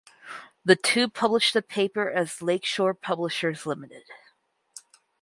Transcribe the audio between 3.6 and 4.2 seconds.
Limited.